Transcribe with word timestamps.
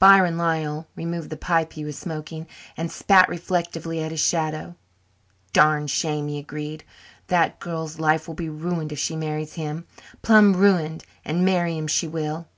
Byron 0.00 0.36
Lyall 0.36 0.86
removed 0.96 1.30
the 1.30 1.36
pipe 1.36 1.74
he 1.74 1.84
was 1.84 1.96
smoking 1.96 2.48
and 2.76 2.90
spat 2.90 3.28
reflectively 3.28 4.02
at 4.02 4.10
his 4.10 4.18
shadow. 4.18 4.74
"Darned 5.52 5.88
shame," 5.88 6.26
he 6.26 6.36
agreed. 6.38 6.82
"That 7.28 7.60
girl's 7.60 8.00
life 8.00 8.26
will 8.26 8.34
be 8.34 8.48
ruined 8.48 8.90
if 8.90 8.98
she 8.98 9.14
marries 9.14 9.52
him, 9.52 9.86
plum' 10.20 10.56
ruined, 10.56 11.04
and 11.24 11.44
marry 11.44 11.78
him 11.78 11.86
she 11.86 12.08
will. 12.08 12.48